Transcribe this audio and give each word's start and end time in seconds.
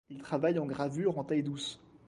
Il 0.09 0.19
travaille 0.23 0.57
en 0.57 0.65
gravure 0.65 1.19
en 1.19 1.23
taille 1.23 1.43
douce. 1.43 1.79